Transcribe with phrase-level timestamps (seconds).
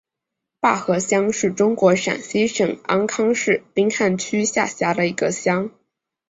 [0.59, 5.69] 坝河乡是中国陕西省安康市汉滨区下辖的一个乡。